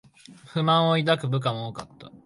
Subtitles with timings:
[0.47, 2.11] 不満を抱く部下も多かった